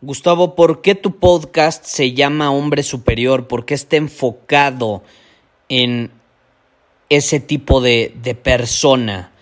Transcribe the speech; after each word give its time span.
Gustavo, 0.00 0.54
¿por 0.54 0.80
qué 0.80 0.94
tu 0.94 1.18
podcast 1.18 1.84
se 1.84 2.12
llama 2.12 2.52
Hombre 2.52 2.84
Superior? 2.84 3.48
¿Por 3.48 3.64
qué 3.64 3.74
está 3.74 3.96
enfocado 3.96 5.02
en 5.68 6.12
ese 7.08 7.40
tipo 7.40 7.80
de, 7.80 8.14
de, 8.22 8.36
persona? 8.36 9.32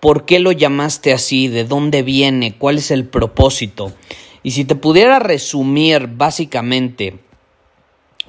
¿Por 0.00 0.24
qué 0.24 0.38
lo 0.38 0.50
llamaste 0.50 1.12
así? 1.12 1.46
¿De 1.48 1.64
dónde 1.64 2.02
viene? 2.02 2.56
¿Cuál 2.56 2.78
es 2.78 2.90
el 2.90 3.04
propósito? 3.04 3.92
Y 4.42 4.52
si 4.52 4.64
te 4.64 4.76
pudiera 4.76 5.18
resumir 5.18 6.06
básicamente 6.06 7.18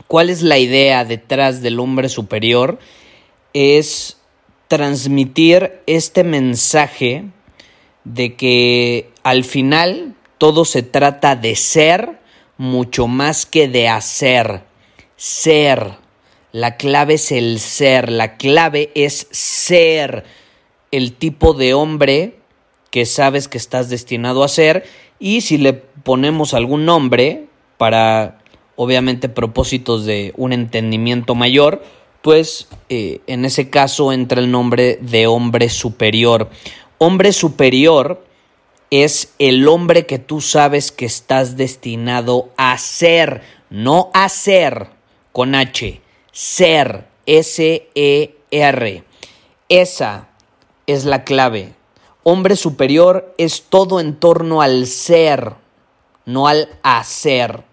cuál 0.08 0.30
es 0.30 0.42
la 0.42 0.58
idea 0.58 1.06
detrás 1.06 1.62
del 1.62 1.80
hombre 1.80 2.09
superior, 2.09 2.78
es 3.54 4.18
transmitir 4.68 5.80
este 5.88 6.26
mensaje 6.26 7.24
de 8.04 8.36
que 8.36 9.12
al 9.24 9.46
final 9.46 10.18
todo 10.44 10.66
se 10.66 10.84
trata 10.84 11.38
de 11.38 11.56
ser 11.56 12.20
mucho 12.58 13.08
más 13.08 13.46
que 13.46 13.70
de 13.70 13.88
hacer. 13.88 14.64
Ser. 15.16 15.94
La 16.52 16.76
clave 16.76 17.14
es 17.14 17.32
el 17.32 17.62
ser. 17.62 18.12
La 18.12 18.36
clave 18.36 18.92
es 18.94 19.30
ser 19.32 20.26
el 20.92 21.14
tipo 21.14 21.54
de 21.54 21.74
hombre 21.74 22.40
que 22.92 23.06
sabes 23.06 23.48
que 23.48 23.58
estás 23.58 23.88
destinado 23.88 24.44
a 24.44 24.50
ser. 24.50 24.84
Y 25.18 25.40
si 25.40 25.58
le 25.58 25.72
ponemos 25.72 26.54
algún 26.54 26.84
nombre 26.84 27.46
para, 27.78 28.40
obviamente, 28.76 29.30
propósitos 29.30 30.04
de 30.06 30.34
un 30.36 30.52
entendimiento 30.52 31.36
mayor, 31.36 31.86
pues 32.22 32.68
eh, 32.90 33.22
en 33.28 33.46
ese 33.46 33.70
caso 33.70 34.12
entra 34.12 34.42
el 34.42 34.52
nombre 34.52 35.00
de 35.00 35.26
hombre 35.26 35.70
superior. 35.70 36.50
Hombre 36.98 37.32
superior 37.32 38.26
es 39.02 39.34
el 39.40 39.68
hombre 39.68 40.06
que 40.06 40.20
tú 40.20 40.40
sabes 40.40 40.92
que 40.92 41.06
estás 41.06 41.58
destinado 41.58 42.52
a 42.58 42.78
ser, 42.78 43.42
no 43.72 44.12
a 44.14 44.30
ser 44.30 44.90
con 45.32 45.56
H, 45.56 46.00
ser, 46.32 47.08
S-E-R. 47.26 49.03
Esa 49.68 50.28
es 50.86 51.06
la 51.06 51.24
clave. 51.24 51.74
Hombre 52.22 52.56
superior 52.56 53.34
es 53.40 53.64
todo 53.64 54.00
en 54.00 54.16
torno 54.16 54.62
al 54.62 54.86
ser, 54.86 55.56
no 56.26 56.48
al 56.48 56.70
hacer. 56.84 57.64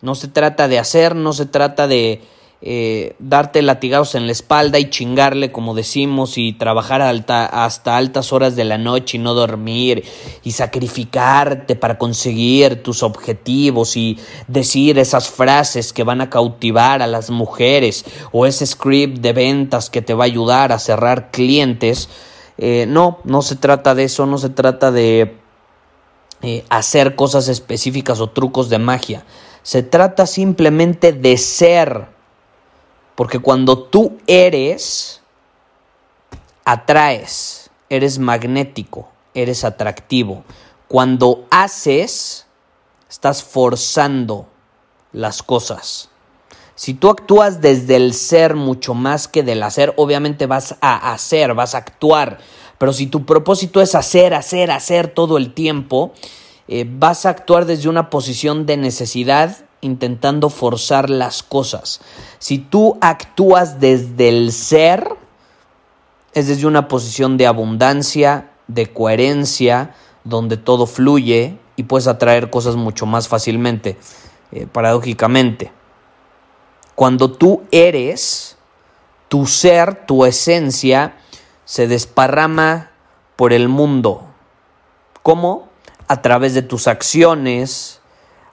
No 0.00 0.16
se 0.16 0.26
trata 0.26 0.66
de 0.66 0.80
hacer, 0.80 1.14
no 1.14 1.32
se 1.32 1.46
trata 1.46 1.86
de 1.86 2.22
eh, 2.60 3.14
darte 3.20 3.62
latigados 3.62 4.16
en 4.16 4.26
la 4.26 4.32
espalda 4.32 4.80
y 4.80 4.90
chingarle, 4.90 5.52
como 5.52 5.74
decimos, 5.74 6.38
y 6.38 6.52
trabajar 6.52 7.02
hasta 7.02 7.96
altas 7.96 8.32
horas 8.32 8.56
de 8.56 8.64
la 8.64 8.78
noche 8.78 9.16
y 9.16 9.20
no 9.20 9.34
dormir, 9.34 10.04
y 10.42 10.50
sacrificarte 10.50 11.76
para 11.76 11.98
conseguir 11.98 12.82
tus 12.82 13.04
objetivos 13.04 13.96
y 13.96 14.18
decir 14.48 14.98
esas 14.98 15.28
frases 15.28 15.92
que 15.92 16.02
van 16.02 16.20
a 16.20 16.30
cautivar 16.30 17.00
a 17.00 17.06
las 17.06 17.30
mujeres 17.30 18.04
o 18.32 18.44
ese 18.44 18.66
script 18.66 19.18
de 19.18 19.32
ventas 19.32 19.88
que 19.88 20.02
te 20.02 20.14
va 20.14 20.24
a 20.24 20.26
ayudar 20.26 20.72
a 20.72 20.80
cerrar 20.80 21.30
clientes. 21.30 22.08
Eh, 22.58 22.86
no, 22.88 23.18
no 23.22 23.42
se 23.42 23.54
trata 23.54 23.94
de 23.94 24.02
eso, 24.02 24.26
no 24.26 24.36
se 24.36 24.48
trata 24.48 24.90
de 24.90 25.36
eh, 26.42 26.64
hacer 26.70 27.14
cosas 27.14 27.46
específicas 27.46 28.20
o 28.20 28.30
trucos 28.30 28.68
de 28.68 28.80
magia. 28.80 29.24
Se 29.62 29.84
trata 29.84 30.26
simplemente 30.26 31.12
de 31.12 31.36
ser 31.36 32.17
porque 33.18 33.40
cuando 33.40 33.76
tú 33.82 34.16
eres, 34.28 35.22
atraes, 36.64 37.68
eres 37.90 38.20
magnético, 38.20 39.08
eres 39.34 39.64
atractivo. 39.64 40.44
Cuando 40.86 41.44
haces, 41.50 42.46
estás 43.10 43.42
forzando 43.42 44.46
las 45.10 45.42
cosas. 45.42 46.10
Si 46.76 46.94
tú 46.94 47.10
actúas 47.10 47.60
desde 47.60 47.96
el 47.96 48.14
ser 48.14 48.54
mucho 48.54 48.94
más 48.94 49.26
que 49.26 49.42
del 49.42 49.64
hacer, 49.64 49.94
obviamente 49.96 50.46
vas 50.46 50.76
a 50.80 51.12
hacer, 51.12 51.54
vas 51.54 51.74
a 51.74 51.78
actuar. 51.78 52.38
Pero 52.78 52.92
si 52.92 53.08
tu 53.08 53.26
propósito 53.26 53.80
es 53.80 53.96
hacer, 53.96 54.32
hacer, 54.32 54.70
hacer 54.70 55.08
todo 55.08 55.38
el 55.38 55.54
tiempo, 55.54 56.12
eh, 56.68 56.86
vas 56.88 57.26
a 57.26 57.30
actuar 57.30 57.66
desde 57.66 57.88
una 57.88 58.10
posición 58.10 58.64
de 58.64 58.76
necesidad 58.76 59.67
intentando 59.80 60.50
forzar 60.50 61.10
las 61.10 61.42
cosas. 61.42 62.00
Si 62.38 62.58
tú 62.58 62.98
actúas 63.00 63.80
desde 63.80 64.28
el 64.28 64.52
ser, 64.52 65.08
es 66.34 66.48
desde 66.48 66.66
una 66.66 66.88
posición 66.88 67.36
de 67.36 67.46
abundancia, 67.46 68.50
de 68.66 68.92
coherencia, 68.92 69.94
donde 70.24 70.56
todo 70.56 70.86
fluye 70.86 71.58
y 71.76 71.84
puedes 71.84 72.06
atraer 72.06 72.50
cosas 72.50 72.76
mucho 72.76 73.06
más 73.06 73.28
fácilmente, 73.28 73.96
eh, 74.52 74.66
paradójicamente. 74.66 75.72
Cuando 76.94 77.30
tú 77.30 77.62
eres, 77.70 78.56
tu 79.28 79.46
ser, 79.46 80.06
tu 80.06 80.24
esencia, 80.24 81.16
se 81.64 81.86
desparrama 81.86 82.90
por 83.36 83.52
el 83.52 83.68
mundo. 83.68 84.24
¿Cómo? 85.22 85.68
A 86.08 86.22
través 86.22 86.54
de 86.54 86.62
tus 86.62 86.88
acciones, 86.88 88.00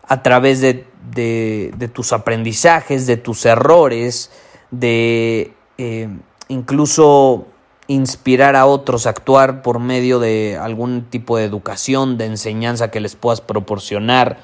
a 0.07 0.21
través 0.21 0.61
de 0.61 0.85
de, 1.11 1.89
tus 1.93 2.13
aprendizajes, 2.13 3.07
de 3.07 3.17
tus 3.17 3.45
errores, 3.45 4.31
de 4.71 5.53
eh, 5.77 6.09
incluso 6.47 7.47
inspirar 7.87 8.55
a 8.55 8.65
otros 8.65 9.05
a 9.05 9.11
actuar 9.11 9.61
por 9.61 9.79
medio 9.79 10.19
de 10.19 10.57
algún 10.59 11.05
tipo 11.09 11.37
de 11.37 11.45
educación, 11.45 12.17
de 12.17 12.25
enseñanza 12.25 12.89
que 12.89 12.99
les 12.99 13.15
puedas 13.15 13.41
proporcionar. 13.41 14.39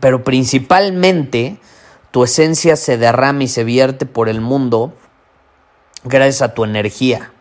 Pero 0.00 0.22
principalmente 0.24 1.58
tu 2.10 2.24
esencia 2.24 2.76
se 2.76 2.96
derrama 2.98 3.44
y 3.44 3.48
se 3.48 3.64
vierte 3.64 4.06
por 4.06 4.28
el 4.28 4.40
mundo 4.40 4.94
gracias 6.04 6.42
a 6.42 6.54
tu 6.54 6.64
energía, 6.64 7.32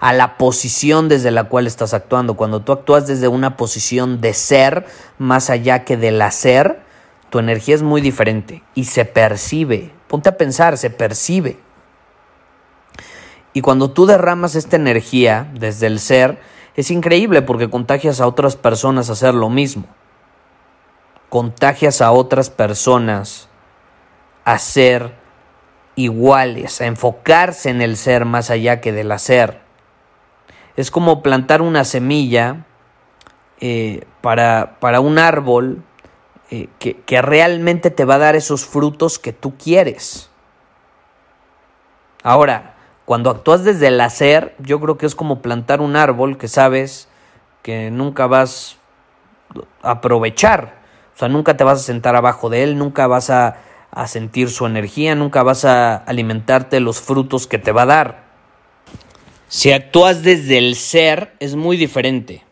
a 0.00 0.12
la 0.12 0.36
posición 0.36 1.08
desde 1.08 1.30
la 1.30 1.44
cual 1.44 1.66
estás 1.66 1.94
actuando. 1.94 2.34
Cuando 2.34 2.60
tú 2.60 2.72
actúas 2.72 3.06
desde 3.06 3.28
una 3.28 3.56
posición 3.56 4.20
de 4.20 4.34
ser 4.34 4.86
más 5.18 5.48
allá 5.50 5.84
que 5.84 5.96
del 5.96 6.20
hacer, 6.20 6.82
tu 7.30 7.38
energía 7.38 7.76
es 7.76 7.82
muy 7.82 8.00
diferente 8.00 8.62
y 8.74 8.84
se 8.84 9.04
percibe. 9.04 9.92
Ponte 10.08 10.28
a 10.28 10.36
pensar, 10.36 10.76
se 10.76 10.90
percibe. 10.90 11.58
Y 13.52 13.62
cuando 13.62 13.90
tú 13.90 14.06
derramas 14.06 14.54
esta 14.54 14.76
energía 14.76 15.50
desde 15.54 15.86
el 15.86 16.00
ser, 16.00 16.40
es 16.74 16.90
increíble 16.90 17.42
porque 17.42 17.70
contagias 17.70 18.20
a 18.20 18.26
otras 18.26 18.56
personas 18.56 19.08
a 19.08 19.12
hacer 19.12 19.34
lo 19.34 19.48
mismo. 19.48 19.84
Contagias 21.28 22.00
a 22.00 22.10
otras 22.10 22.50
personas 22.50 23.48
a 24.44 24.58
ser 24.58 25.14
iguales, 25.94 26.80
a 26.80 26.86
enfocarse 26.86 27.70
en 27.70 27.82
el 27.82 27.96
ser 27.96 28.24
más 28.24 28.50
allá 28.50 28.80
que 28.80 28.92
del 28.92 29.12
hacer. 29.12 29.60
Es 30.76 30.90
como 30.90 31.22
plantar 31.22 31.62
una 31.62 31.84
semilla 31.84 32.66
eh, 33.60 34.04
para, 34.20 34.78
para 34.80 35.00
un 35.00 35.18
árbol 35.18 35.84
eh, 36.52 36.68
que, 36.80 37.22
realmente 37.22 37.92
te 37.92 38.04
va 38.04 38.16
a 38.16 38.18
dar 38.18 38.34
esos 38.34 38.64
frutos 38.64 39.20
que 39.20 39.32
tú 39.32 39.56
quieres. 39.56 40.30
Ahora, 42.24 42.74
cuando 43.04 43.30
actúas 43.30 43.62
desde 43.62 43.86
el 43.86 44.00
hacer, 44.00 44.56
yo 44.58 44.80
creo 44.80 44.98
que 44.98 45.06
es 45.06 45.14
como 45.14 45.42
plantar 45.42 45.80
un 45.80 45.94
árbol 45.94 46.38
que 46.38 46.48
sabes 46.48 47.08
que 47.62 47.92
nunca 47.92 48.26
vas 48.26 48.78
a 49.82 49.92
aprovechar. 49.92 50.80
O 51.14 51.18
sea, 51.20 51.28
nunca 51.28 51.56
te 51.56 51.62
vas 51.62 51.78
a 51.78 51.82
sentar 51.84 52.16
abajo 52.16 52.50
de 52.50 52.64
él, 52.64 52.78
nunca 52.78 53.06
vas 53.06 53.30
a, 53.30 53.58
a 53.92 54.08
sentir 54.08 54.50
su 54.50 54.66
energía, 54.66 55.14
nunca 55.14 55.44
vas 55.44 55.64
a 55.64 55.96
alimentarte 55.98 56.76
de 56.76 56.80
los 56.80 57.00
frutos 57.00 57.46
que 57.46 57.58
te 57.58 57.70
va 57.70 57.82
a 57.82 57.86
dar. 57.86 58.24
Si 59.46 59.72
actúas 59.72 60.24
desde 60.24 60.58
el 60.58 60.74
ser, 60.74 61.36
es 61.38 61.54
muy 61.54 61.76
diferente. 61.76 62.42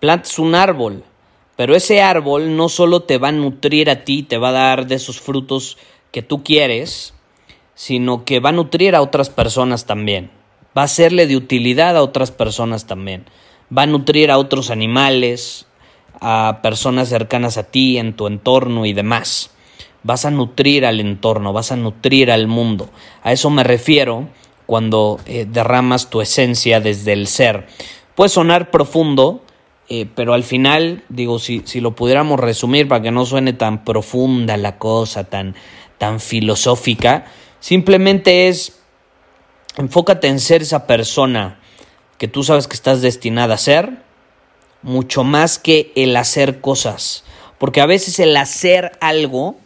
Plantas 0.00 0.38
un 0.38 0.54
árbol, 0.54 1.04
pero 1.58 1.74
ese 1.74 2.00
árbol 2.00 2.56
no 2.56 2.68
solo 2.68 3.00
te 3.00 3.18
va 3.18 3.30
a 3.30 3.32
nutrir 3.32 3.90
a 3.90 4.04
ti, 4.04 4.22
te 4.22 4.38
va 4.38 4.50
a 4.50 4.52
dar 4.52 4.86
de 4.86 4.94
esos 4.94 5.20
frutos 5.20 5.76
que 6.12 6.22
tú 6.22 6.44
quieres, 6.44 7.14
sino 7.74 8.24
que 8.24 8.38
va 8.38 8.50
a 8.50 8.52
nutrir 8.52 8.94
a 8.94 9.02
otras 9.02 9.28
personas 9.28 9.84
también. 9.84 10.30
Va 10.78 10.84
a 10.84 10.86
serle 10.88 11.26
de 11.26 11.36
utilidad 11.36 11.96
a 11.96 12.02
otras 12.04 12.30
personas 12.30 12.86
también. 12.86 13.24
Va 13.76 13.82
a 13.82 13.86
nutrir 13.86 14.30
a 14.30 14.38
otros 14.38 14.70
animales, 14.70 15.66
a 16.20 16.60
personas 16.62 17.08
cercanas 17.08 17.58
a 17.58 17.64
ti, 17.64 17.98
en 17.98 18.14
tu 18.14 18.28
entorno 18.28 18.86
y 18.86 18.92
demás. 18.92 19.50
Vas 20.04 20.26
a 20.26 20.30
nutrir 20.30 20.86
al 20.86 21.00
entorno, 21.00 21.52
vas 21.52 21.72
a 21.72 21.76
nutrir 21.76 22.30
al 22.30 22.46
mundo. 22.46 22.88
A 23.24 23.32
eso 23.32 23.50
me 23.50 23.64
refiero 23.64 24.28
cuando 24.64 25.18
eh, 25.26 25.44
derramas 25.44 26.08
tu 26.08 26.20
esencia 26.20 26.78
desde 26.78 27.14
el 27.14 27.26
ser. 27.26 27.66
Puede 28.14 28.28
sonar 28.28 28.70
profundo, 28.70 29.42
eh, 29.88 30.06
pero 30.14 30.34
al 30.34 30.44
final, 30.44 31.04
digo, 31.08 31.38
si, 31.38 31.62
si, 31.64 31.80
lo 31.80 31.94
pudiéramos 31.94 32.38
resumir 32.38 32.88
para 32.88 33.02
que 33.02 33.10
no 33.10 33.24
suene 33.24 33.52
tan 33.52 33.84
profunda 33.84 34.56
la 34.56 34.78
cosa, 34.78 35.24
tan, 35.24 35.54
tan 35.96 36.20
filosófica, 36.20 37.26
simplemente 37.60 38.48
es 38.48 38.78
enfócate 39.78 40.26
en 40.26 40.40
ser 40.40 40.62
esa 40.62 40.86
persona 40.86 41.60
que 42.18 42.28
tú 42.28 42.42
sabes 42.42 42.66
que 42.66 42.74
estás 42.74 43.00
destinada 43.00 43.54
a 43.54 43.58
ser, 43.58 44.02
mucho 44.82 45.24
más 45.24 45.58
que 45.58 45.92
el 45.94 46.16
hacer 46.16 46.60
cosas. 46.60 47.24
Porque 47.58 47.80
a 47.80 47.86
veces 47.86 48.18
el 48.18 48.36
hacer 48.36 48.92
algo 49.00 49.56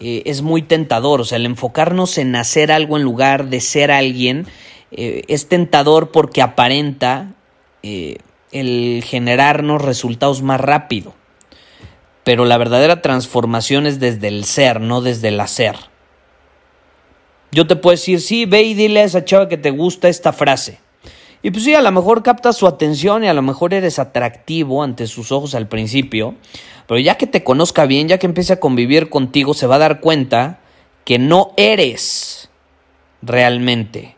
eh, 0.00 0.22
es 0.26 0.42
muy 0.42 0.62
tentador, 0.62 1.20
o 1.20 1.24
sea, 1.24 1.36
el 1.36 1.46
enfocarnos 1.46 2.18
en 2.18 2.34
hacer 2.36 2.72
algo 2.72 2.96
en 2.96 3.04
lugar 3.04 3.48
de 3.48 3.60
ser 3.60 3.90
alguien 3.90 4.46
eh, 4.90 5.22
es 5.28 5.48
tentador 5.48 6.10
porque 6.10 6.42
aparenta 6.42 7.34
el 8.52 9.02
generarnos 9.06 9.82
resultados 9.82 10.42
más 10.42 10.60
rápido. 10.60 11.14
Pero 12.24 12.44
la 12.44 12.58
verdadera 12.58 13.02
transformación 13.02 13.86
es 13.86 13.98
desde 14.00 14.28
el 14.28 14.44
ser, 14.44 14.80
no 14.80 15.00
desde 15.00 15.28
el 15.28 15.40
hacer. 15.40 15.76
Yo 17.52 17.66
te 17.66 17.76
puedo 17.76 17.92
decir, 17.92 18.20
sí, 18.20 18.44
ve 18.46 18.62
y 18.62 18.74
dile 18.74 19.00
a 19.00 19.04
esa 19.04 19.24
chava 19.24 19.48
que 19.48 19.56
te 19.56 19.70
gusta 19.70 20.08
esta 20.08 20.32
frase. 20.32 20.78
Y 21.42 21.50
pues 21.50 21.64
sí, 21.64 21.74
a 21.74 21.80
lo 21.80 21.90
mejor 21.90 22.22
captas 22.22 22.56
su 22.56 22.66
atención 22.66 23.24
y 23.24 23.28
a 23.28 23.34
lo 23.34 23.42
mejor 23.42 23.72
eres 23.72 23.98
atractivo 23.98 24.82
ante 24.82 25.06
sus 25.06 25.32
ojos 25.32 25.54
al 25.54 25.68
principio, 25.68 26.34
pero 26.86 27.00
ya 27.00 27.16
que 27.16 27.26
te 27.26 27.42
conozca 27.42 27.86
bien, 27.86 28.08
ya 28.08 28.18
que 28.18 28.26
empiece 28.26 28.52
a 28.52 28.60
convivir 28.60 29.08
contigo, 29.08 29.54
se 29.54 29.66
va 29.66 29.76
a 29.76 29.78
dar 29.78 30.00
cuenta 30.00 30.60
que 31.04 31.18
no 31.18 31.52
eres 31.56 32.50
realmente 33.22 34.16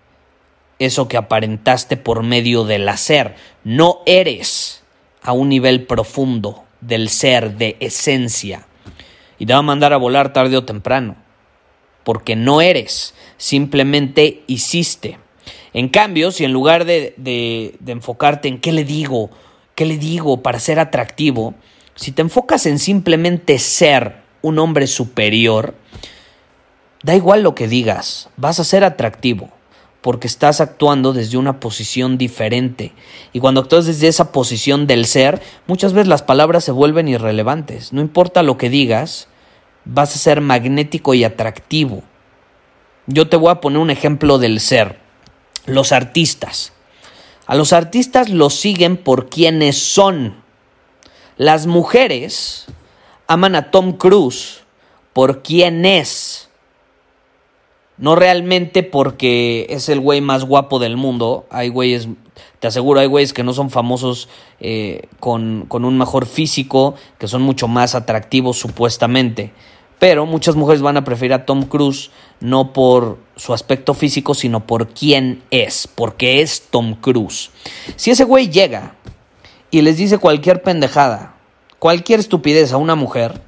eso 0.82 1.08
que 1.08 1.16
aparentaste 1.16 1.96
por 1.96 2.22
medio 2.22 2.64
del 2.64 2.88
hacer. 2.88 3.36
No 3.64 4.00
eres 4.06 4.82
a 5.22 5.32
un 5.32 5.48
nivel 5.48 5.86
profundo 5.86 6.64
del 6.80 7.08
ser, 7.08 7.56
de 7.56 7.76
esencia. 7.80 8.66
Y 9.38 9.46
te 9.46 9.52
va 9.52 9.60
a 9.60 9.62
mandar 9.62 9.92
a 9.92 9.98
volar 9.98 10.32
tarde 10.32 10.56
o 10.56 10.64
temprano. 10.64 11.16
Porque 12.04 12.34
no 12.34 12.60
eres, 12.60 13.14
simplemente 13.36 14.42
hiciste. 14.48 15.18
En 15.72 15.88
cambio, 15.88 16.32
si 16.32 16.44
en 16.44 16.52
lugar 16.52 16.84
de, 16.84 17.14
de, 17.16 17.78
enfocarte 17.86 18.48
en 18.48 18.58
qué 18.58 18.72
le 18.72 18.84
digo, 18.84 19.30
qué 19.74 19.86
le 19.86 19.98
digo 19.98 20.42
para 20.42 20.58
ser 20.58 20.80
atractivo, 20.80 21.54
si 21.94 22.10
te 22.10 22.22
enfocas 22.22 22.66
en 22.66 22.78
simplemente 22.78 23.58
ser 23.58 24.16
un 24.42 24.58
hombre 24.58 24.88
superior, 24.88 25.76
da 27.04 27.14
igual 27.14 27.42
lo 27.42 27.54
que 27.54 27.68
digas, 27.68 28.28
vas 28.36 28.58
a 28.58 28.64
ser 28.64 28.84
atractivo 28.84 29.48
porque 30.02 30.26
estás 30.26 30.60
actuando 30.60 31.12
desde 31.12 31.38
una 31.38 31.60
posición 31.60 32.18
diferente. 32.18 32.92
Y 33.32 33.40
cuando 33.40 33.62
actúas 33.62 33.86
desde 33.86 34.08
esa 34.08 34.32
posición 34.32 34.86
del 34.86 35.06
ser, 35.06 35.40
muchas 35.66 35.92
veces 35.92 36.08
las 36.08 36.22
palabras 36.22 36.64
se 36.64 36.72
vuelven 36.72 37.08
irrelevantes. 37.08 37.92
No 37.92 38.00
importa 38.00 38.42
lo 38.42 38.58
que 38.58 38.68
digas, 38.68 39.28
vas 39.84 40.14
a 40.14 40.18
ser 40.18 40.40
magnético 40.40 41.14
y 41.14 41.22
atractivo. 41.22 42.02
Yo 43.06 43.28
te 43.28 43.36
voy 43.36 43.50
a 43.50 43.60
poner 43.60 43.78
un 43.78 43.90
ejemplo 43.90 44.38
del 44.38 44.60
ser. 44.60 44.98
Los 45.66 45.92
artistas. 45.92 46.72
A 47.46 47.54
los 47.54 47.72
artistas 47.72 48.28
los 48.28 48.54
siguen 48.54 48.96
por 48.96 49.28
quienes 49.28 49.78
son. 49.78 50.42
Las 51.36 51.66
mujeres 51.66 52.66
aman 53.28 53.54
a 53.54 53.70
Tom 53.70 53.92
Cruise 53.96 54.64
por 55.12 55.42
quién 55.42 55.84
es. 55.84 56.48
No 57.98 58.16
realmente 58.16 58.82
porque 58.82 59.66
es 59.68 59.88
el 59.88 60.00
güey 60.00 60.20
más 60.20 60.44
guapo 60.44 60.78
del 60.78 60.96
mundo. 60.96 61.46
Hay 61.50 61.68
güeyes, 61.68 62.08
te 62.58 62.66
aseguro, 62.66 63.00
hay 63.00 63.06
güeyes 63.06 63.32
que 63.32 63.44
no 63.44 63.52
son 63.52 63.70
famosos 63.70 64.28
eh, 64.60 65.02
con, 65.20 65.66
con 65.68 65.84
un 65.84 65.98
mejor 65.98 66.26
físico, 66.26 66.94
que 67.18 67.28
son 67.28 67.42
mucho 67.42 67.68
más 67.68 67.94
atractivos 67.94 68.58
supuestamente. 68.58 69.52
Pero 69.98 70.26
muchas 70.26 70.56
mujeres 70.56 70.82
van 70.82 70.96
a 70.96 71.04
preferir 71.04 71.32
a 71.32 71.44
Tom 71.46 71.62
Cruise 71.64 72.10
no 72.40 72.72
por 72.72 73.18
su 73.36 73.54
aspecto 73.54 73.94
físico, 73.94 74.34
sino 74.34 74.66
por 74.66 74.88
quién 74.88 75.44
es, 75.50 75.86
porque 75.86 76.40
es 76.40 76.62
Tom 76.70 76.96
Cruise. 76.96 77.50
Si 77.94 78.10
ese 78.10 78.24
güey 78.24 78.50
llega 78.50 78.96
y 79.70 79.82
les 79.82 79.98
dice 79.98 80.18
cualquier 80.18 80.62
pendejada, 80.62 81.36
cualquier 81.78 82.18
estupidez 82.18 82.72
a 82.72 82.78
una 82.78 82.96
mujer, 82.96 83.42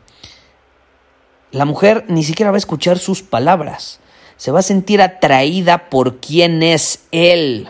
la 1.50 1.64
mujer 1.64 2.04
ni 2.06 2.22
siquiera 2.22 2.52
va 2.52 2.56
a 2.56 2.58
escuchar 2.58 3.00
sus 3.00 3.22
palabras 3.22 3.98
se 4.36 4.50
va 4.50 4.60
a 4.60 4.62
sentir 4.62 5.02
atraída 5.02 5.88
por 5.90 6.16
quién 6.16 6.62
es 6.62 7.06
él. 7.12 7.68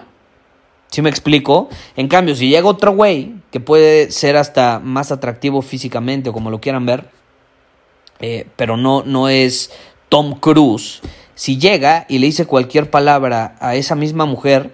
¿Sí 0.88 1.02
me 1.02 1.10
explico? 1.10 1.68
En 1.96 2.08
cambio, 2.08 2.36
si 2.36 2.48
llega 2.48 2.68
otro 2.68 2.92
güey, 2.94 3.34
que 3.50 3.60
puede 3.60 4.10
ser 4.10 4.36
hasta 4.36 4.78
más 4.78 5.10
atractivo 5.10 5.60
físicamente 5.62 6.30
o 6.30 6.32
como 6.32 6.50
lo 6.50 6.60
quieran 6.60 6.86
ver, 6.86 7.10
eh, 8.20 8.46
pero 8.56 8.76
no, 8.76 9.02
no 9.04 9.28
es 9.28 9.72
Tom 10.08 10.38
Cruise, 10.38 11.00
si 11.34 11.58
llega 11.58 12.06
y 12.08 12.18
le 12.18 12.26
dice 12.26 12.46
cualquier 12.46 12.90
palabra 12.90 13.56
a 13.58 13.74
esa 13.74 13.96
misma 13.96 14.24
mujer, 14.24 14.72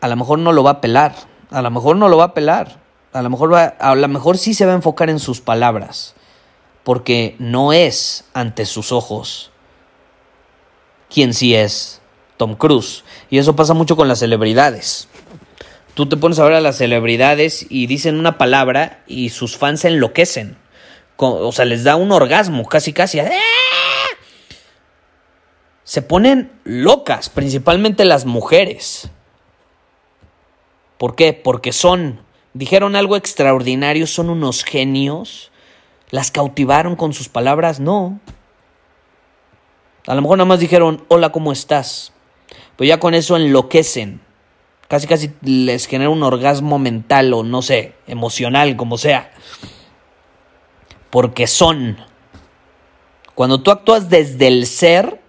a 0.00 0.08
lo 0.08 0.16
mejor 0.16 0.40
no 0.40 0.52
lo 0.52 0.64
va 0.64 0.72
a 0.72 0.80
pelar, 0.80 1.14
a 1.50 1.62
lo 1.62 1.70
mejor 1.70 1.96
no 1.96 2.08
lo 2.08 2.16
va 2.16 2.24
a 2.24 2.34
pelar, 2.34 2.80
a 3.12 3.22
lo 3.22 3.30
mejor, 3.30 3.52
va, 3.52 3.64
a 3.64 3.94
lo 3.94 4.08
mejor 4.08 4.38
sí 4.38 4.54
se 4.54 4.66
va 4.66 4.72
a 4.72 4.76
enfocar 4.76 5.08
en 5.08 5.20
sus 5.20 5.40
palabras, 5.40 6.14
porque 6.82 7.36
no 7.38 7.72
es 7.72 8.24
ante 8.34 8.66
sus 8.66 8.90
ojos 8.90 9.52
quién 11.10 11.34
sí 11.34 11.54
es 11.54 12.00
Tom 12.36 12.54
Cruise. 12.54 13.04
Y 13.30 13.38
eso 13.38 13.56
pasa 13.56 13.74
mucho 13.74 13.96
con 13.96 14.08
las 14.08 14.20
celebridades. 14.20 15.08
Tú 15.94 16.08
te 16.08 16.16
pones 16.16 16.38
a 16.38 16.44
ver 16.44 16.54
a 16.54 16.60
las 16.60 16.78
celebridades 16.78 17.66
y 17.68 17.86
dicen 17.86 18.18
una 18.18 18.38
palabra 18.38 19.02
y 19.06 19.30
sus 19.30 19.56
fans 19.56 19.80
se 19.80 19.88
enloquecen. 19.88 20.56
O 21.16 21.50
sea, 21.50 21.64
les 21.64 21.82
da 21.82 21.96
un 21.96 22.12
orgasmo, 22.12 22.64
casi 22.66 22.92
casi. 22.92 23.18
¡Ah! 23.18 23.28
Se 25.82 26.02
ponen 26.02 26.52
locas, 26.64 27.28
principalmente 27.28 28.04
las 28.04 28.26
mujeres. 28.26 29.10
¿Por 30.98 31.16
qué? 31.16 31.32
Porque 31.32 31.72
son, 31.72 32.20
dijeron 32.54 32.94
algo 32.94 33.16
extraordinario, 33.16 34.06
son 34.06 34.30
unos 34.30 34.64
genios. 34.64 35.50
¿Las 36.10 36.30
cautivaron 36.30 36.94
con 36.94 37.12
sus 37.14 37.28
palabras? 37.28 37.80
No. 37.80 38.20
A 40.08 40.14
lo 40.14 40.22
mejor 40.22 40.38
nada 40.38 40.48
más 40.48 40.58
dijeron, 40.58 41.04
hola, 41.08 41.32
¿cómo 41.32 41.52
estás? 41.52 42.14
Pero 42.76 42.88
ya 42.88 42.98
con 42.98 43.12
eso 43.12 43.36
enloquecen. 43.36 44.22
Casi, 44.88 45.06
casi 45.06 45.32
les 45.42 45.84
genera 45.84 46.08
un 46.08 46.22
orgasmo 46.22 46.78
mental 46.78 47.34
o 47.34 47.42
no 47.42 47.60
sé, 47.60 47.92
emocional, 48.06 48.74
como 48.76 48.96
sea. 48.96 49.30
Porque 51.10 51.46
son. 51.46 51.98
Cuando 53.34 53.60
tú 53.60 53.70
actúas 53.70 54.08
desde 54.08 54.48
el 54.48 54.64
ser, 54.64 55.20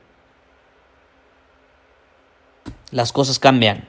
las 2.92 3.12
cosas 3.12 3.38
cambian. 3.38 3.86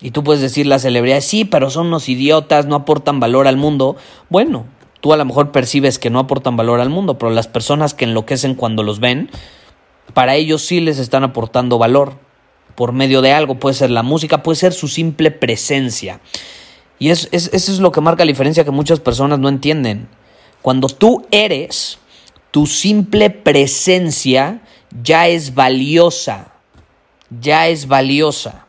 Y 0.00 0.10
tú 0.10 0.24
puedes 0.24 0.42
decir 0.42 0.66
las 0.66 0.82
celebridades, 0.82 1.26
sí, 1.26 1.44
pero 1.44 1.70
son 1.70 1.86
unos 1.86 2.08
idiotas, 2.08 2.66
no 2.66 2.74
aportan 2.74 3.20
valor 3.20 3.46
al 3.46 3.56
mundo. 3.56 3.94
Bueno, 4.30 4.66
tú 5.00 5.12
a 5.12 5.16
lo 5.16 5.24
mejor 5.24 5.52
percibes 5.52 6.00
que 6.00 6.10
no 6.10 6.18
aportan 6.18 6.56
valor 6.56 6.80
al 6.80 6.90
mundo, 6.90 7.18
pero 7.18 7.30
las 7.30 7.46
personas 7.46 7.94
que 7.94 8.04
enloquecen 8.04 8.56
cuando 8.56 8.82
los 8.82 8.98
ven, 8.98 9.30
para 10.14 10.34
ellos 10.34 10.62
sí 10.62 10.80
les 10.80 10.98
están 10.98 11.24
aportando 11.24 11.78
valor 11.78 12.14
por 12.74 12.92
medio 12.92 13.22
de 13.22 13.32
algo, 13.32 13.58
puede 13.58 13.74
ser 13.74 13.90
la 13.90 14.02
música, 14.02 14.42
puede 14.42 14.56
ser 14.56 14.72
su 14.72 14.88
simple 14.88 15.30
presencia. 15.30 16.20
Y 16.98 17.10
es, 17.10 17.28
eso 17.32 17.50
es 17.52 17.80
lo 17.80 17.92
que 17.92 18.00
marca 18.00 18.24
la 18.24 18.30
diferencia 18.30 18.64
que 18.64 18.70
muchas 18.70 19.00
personas 19.00 19.38
no 19.38 19.48
entienden. 19.48 20.08
Cuando 20.62 20.88
tú 20.88 21.26
eres, 21.30 21.98
tu 22.50 22.66
simple 22.66 23.30
presencia 23.30 24.62
ya 25.02 25.28
es 25.28 25.54
valiosa, 25.54 26.52
ya 27.40 27.68
es 27.68 27.86
valiosa. 27.86 28.66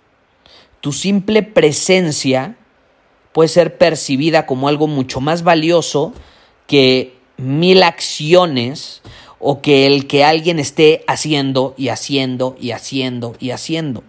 Tu 0.81 0.91
simple 0.91 1.43
presencia 1.43 2.55
puede 3.31 3.49
ser 3.49 3.77
percibida 3.77 4.45
como 4.45 4.67
algo 4.67 4.87
mucho 4.87 5.21
más 5.21 5.43
valioso 5.43 6.13
que 6.65 7.17
mil 7.37 7.83
acciones 7.83 9.01
o 9.39 9.61
que 9.61 9.85
el 9.85 10.07
que 10.07 10.23
alguien 10.23 10.59
esté 10.59 11.03
haciendo 11.07 11.73
y 11.77 11.89
haciendo 11.89 12.55
y 12.59 12.71
haciendo 12.71 13.35
y 13.39 13.51
haciendo. 13.51 14.03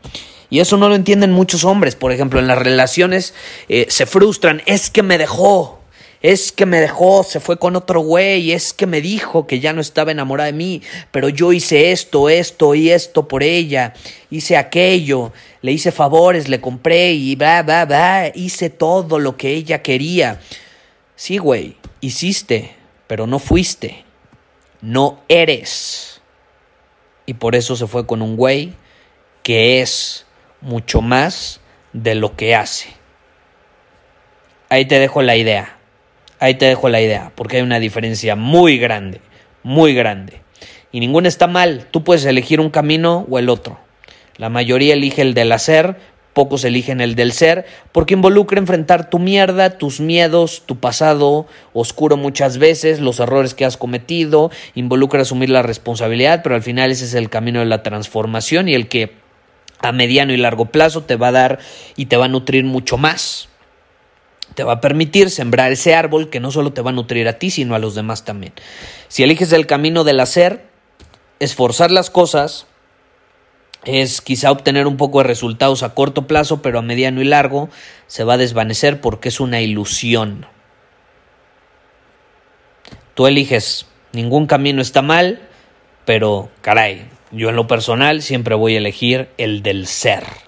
Y 0.51 0.61
eso 0.61 0.77
no 0.77 0.89
lo 0.89 0.95
entienden 0.95 1.33
muchos 1.33 1.65
hombres. 1.65 1.95
Por 1.95 2.13
ejemplo, 2.13 2.41
en 2.41 2.47
las 2.47 2.59
relaciones 2.59 3.35
eh, 3.69 3.87
se 3.89 4.07
frustran. 4.07 4.63
Es 4.67 4.91
que 4.91 5.03
me 5.03 5.19
dejó. 5.19 5.79
Es 6.21 6.51
que 6.51 6.67
me 6.67 6.81
dejó, 6.81 7.23
se 7.23 7.39
fue 7.39 7.61
con 7.61 7.77
otro 7.77 8.01
güey, 8.01 8.51
es 8.51 8.73
que 8.73 8.89
me 8.89 9.01
dijo 9.01 9.47
que 9.47 9.61
ya 9.61 9.73
no 9.73 9.81
estaba 9.81 10.11
enamorada 10.11 10.49
de 10.49 10.53
mí, 10.53 10.83
pero 11.13 11.29
yo 11.29 11.53
hice 11.53 11.93
esto, 11.93 12.29
esto 12.29 12.75
y 12.75 12.91
esto 12.91 13.29
por 13.29 13.45
ella, 13.45 13.95
hice 14.29 14.57
aquello, 14.57 15.33
le 15.63 15.71
hice 15.71 15.93
favores, 15.93 16.49
le 16.49 16.61
compré 16.61 17.13
y 17.13 17.37
va, 17.37 17.63
va, 17.63 17.85
va, 17.85 18.33
hice 18.35 18.69
todo 18.69 19.21
lo 19.21 19.37
que 19.37 19.53
ella 19.53 19.81
quería. 19.81 20.41
Sí, 21.15 21.39
güey, 21.39 21.77
hiciste, 22.01 22.75
pero 23.07 23.29
no 23.29 23.39
fuiste, 23.39 24.05
no 24.81 25.21
eres. 25.29 26.21
Y 27.27 27.35
por 27.35 27.55
eso 27.55 27.77
se 27.77 27.87
fue 27.87 28.07
con 28.07 28.23
un 28.23 28.37
güey 28.37 28.73
que 29.43 29.81
es 29.81 30.27
mucho 30.61 31.01
más 31.01 31.61
de 31.93 32.15
lo 32.15 32.37
que 32.37 32.55
hace. 32.55 32.89
Ahí 34.69 34.85
te 34.85 34.99
dejo 34.99 35.23
la 35.23 35.37
idea. 35.37 35.79
Ahí 36.41 36.55
te 36.55 36.67
dejo 36.67 36.89
la 36.89 37.01
idea, 37.01 37.33
porque 37.35 37.57
hay 37.57 37.63
una 37.63 37.81
diferencia 37.81 38.37
muy 38.37 38.79
grande, 38.79 39.21
muy 39.65 39.93
grande. 39.93 40.41
Y 40.93 41.01
ninguna 41.01 41.29
está 41.29 41.49
mal, 41.49 41.87
tú 41.91 42.05
puedes 42.05 42.25
elegir 42.25 42.61
un 42.61 42.71
camino 42.71 43.27
o 43.29 43.39
el 43.39 43.49
otro. 43.49 43.81
La 44.37 44.49
mayoría 44.49 44.95
elige 44.95 45.23
el 45.23 45.35
del 45.35 45.51
hacer, 45.51 45.97
pocos 46.39 46.63
eligen 46.63 47.01
el 47.01 47.17
del 47.17 47.33
ser, 47.33 47.67
porque 47.91 48.15
involucra 48.15 48.61
enfrentar 48.61 49.11
tu 49.11 49.19
mierda, 49.19 49.77
tus 49.77 49.99
miedos, 49.99 50.63
tu 50.67 50.79
pasado 50.79 51.49
oscuro 51.73 52.17
muchas 52.17 52.59
veces, 52.59 53.01
los 53.01 53.19
errores 53.19 53.55
que 53.55 53.65
has 53.65 53.77
cometido, 53.77 54.53
involucra 54.77 55.23
asumir 55.23 55.51
la 55.51 55.63
responsabilidad, 55.63 56.45
pero 56.45 56.55
al 56.55 56.63
final 56.63 56.93
ese 56.93 57.07
es 57.07 57.15
el 57.15 57.29
camino 57.29 57.59
de 57.59 57.67
la 57.67 57.83
transformación 57.83 58.69
y 58.69 58.77
el 58.77 58.87
que 58.87 59.15
a 59.81 59.91
mediano 59.91 60.33
y 60.33 60.37
largo 60.37 60.67
plazo 60.67 61.03
te 61.03 61.17
va 61.17 61.27
a 61.29 61.33
dar 61.33 61.59
y 61.97 62.07
te 62.07 62.17
va 62.17 62.27
a 62.27 62.29
nutrir 62.29 62.63
mucho 62.63 62.99
más 62.99 63.49
te 64.55 64.63
va 64.63 64.75
a 64.75 64.81
permitir 64.81 65.31
sembrar 65.31 65.73
ese 65.73 65.97
árbol 65.97 66.31
que 66.31 66.39
no 66.39 66.53
solo 66.53 66.73
te 66.73 66.83
va 66.83 66.91
a 66.91 66.95
nutrir 66.95 67.27
a 67.27 67.35
ti, 67.35 67.51
sino 67.51 67.75
a 67.75 67.79
los 67.79 67.95
demás 67.95 68.25
también. 68.25 68.53
Si 69.09 69.23
eliges 69.23 69.53
el 69.53 69.67
camino 69.67 70.05
del 70.05 70.21
hacer, 70.21 70.65
esforzar 71.39 71.91
las 71.91 72.11
cosas, 72.11 72.67
es 73.85 74.21
quizá 74.21 74.51
obtener 74.51 74.87
un 74.87 74.97
poco 74.97 75.19
de 75.19 75.25
resultados 75.25 75.83
a 75.83 75.95
corto 75.95 76.27
plazo, 76.27 76.63
pero 76.63 76.79
a 76.79 76.83
mediano 76.83 77.23
y 77.23 77.25
largo 77.25 77.69
se 78.07 78.25
va 78.25 78.35
a 78.35 78.39
desvanecer 78.39 79.01
porque 79.01 79.29
es 79.29 79.41
una 79.41 79.61
ilusión. 79.61 80.47
Tú 83.15 83.27
eliges, 83.27 83.87
ningún 84.13 84.47
camino 84.47 84.83
está 84.83 85.03
mal, 85.03 85.41
pero 86.05 86.51
caray, 86.61 87.09
yo 87.33 87.49
en 87.49 87.57
lo 87.57 87.67
personal 87.67 88.23
siempre 88.23 88.55
voy 88.55 88.75
a 88.75 88.79
elegir 88.79 89.29
el 89.39 89.63
del 89.63 89.87
ser. 89.87 90.48